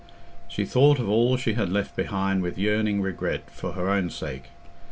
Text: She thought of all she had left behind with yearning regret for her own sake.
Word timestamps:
She 0.47 0.65
thought 0.65 0.97
of 0.97 1.07
all 1.07 1.37
she 1.37 1.53
had 1.53 1.69
left 1.71 1.95
behind 1.95 2.41
with 2.41 2.57
yearning 2.57 3.01
regret 3.03 3.43
for 3.51 3.73
her 3.73 3.87
own 3.91 4.09
sake. 4.09 4.45